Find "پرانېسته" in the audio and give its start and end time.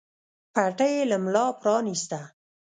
1.59-2.19